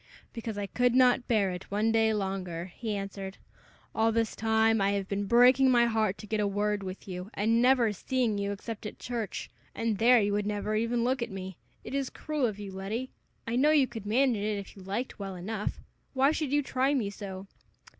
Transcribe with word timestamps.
"Because 0.33 0.57
I 0.57 0.65
could 0.65 0.95
not 0.95 1.27
bear 1.27 1.51
it 1.51 1.69
one 1.69 1.91
day 1.91 2.11
longer," 2.11 2.71
he 2.75 2.95
answered. 2.95 3.37
"All 3.93 4.11
this 4.11 4.35
time 4.35 4.81
I 4.81 4.93
have 4.93 5.07
been 5.07 5.25
breaking 5.27 5.69
my 5.69 5.85
heart 5.85 6.17
to 6.17 6.25
get 6.25 6.39
a 6.39 6.47
word 6.47 6.81
with 6.81 7.07
you, 7.07 7.29
and 7.35 7.61
never 7.61 7.93
seeing 7.93 8.39
you 8.39 8.51
except 8.51 8.87
at 8.87 8.97
church, 8.97 9.51
and 9.75 9.99
there 9.99 10.19
you 10.19 10.33
would 10.33 10.47
never 10.47 10.73
even 10.75 11.03
look 11.03 11.21
at 11.21 11.29
me. 11.29 11.55
It 11.83 11.93
is 11.93 12.09
cruel 12.09 12.47
of 12.47 12.57
you, 12.57 12.71
Letty. 12.71 13.11
I 13.45 13.55
know 13.55 13.69
you 13.69 13.85
could 13.85 14.07
manage 14.07 14.41
it, 14.43 14.57
if 14.57 14.75
you 14.75 14.81
liked, 14.81 15.19
well 15.19 15.35
enough. 15.35 15.79
Why 16.15 16.31
should 16.31 16.51
you 16.51 16.63
try 16.63 16.95
me 16.95 17.11
so?" 17.11 17.45